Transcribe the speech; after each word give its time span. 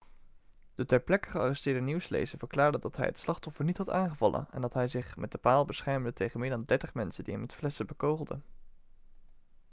de 0.75 0.85
ter 0.85 0.99
plekke 0.99 1.29
gearresteerde 1.29 1.79
nieuwslezer 1.79 2.37
verklaarde 2.37 2.79
dat 2.79 2.95
hij 2.97 3.05
het 3.05 3.17
slachtoffer 3.19 3.65
niet 3.65 3.77
had 3.77 3.89
aangevallen 3.89 4.47
en 4.51 4.61
dat 4.61 4.73
hij 4.73 4.87
zich 4.87 5.17
met 5.17 5.31
de 5.31 5.37
paal 5.37 5.65
beschermde 5.65 6.13
tegen 6.13 6.39
meer 6.39 6.49
dan 6.49 6.63
dertig 6.65 6.93
mensen 6.93 7.23
die 7.23 7.33
hem 7.33 7.41
met 7.41 7.55
flessen 7.55 7.85
bekogelden 7.87 8.43